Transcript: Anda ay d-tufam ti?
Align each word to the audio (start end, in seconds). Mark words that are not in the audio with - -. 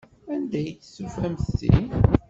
Anda 0.33 0.57
ay 0.61 0.69
d-tufam 0.73 1.33
ti? 1.57 1.75